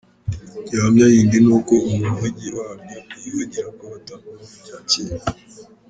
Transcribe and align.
Gihamya 0.67 1.05
yindi 1.13 1.37
ni 1.45 1.51
uko 1.57 1.73
umuvugi 1.89 2.47
waryo 2.57 2.97
yivugira 3.21 3.67
ko 3.77 3.83
bataguma 3.91 4.41
mu 4.51 4.57
bya 4.63 4.77
cyera. 4.89 5.25